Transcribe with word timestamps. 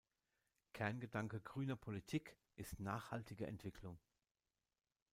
Kerngedanke 0.73 1.41
grüner 1.41 1.75
Politik 1.75 2.35
ist 2.55 2.79
nachhaltige 2.79 3.45
Entwicklung. 3.45 3.99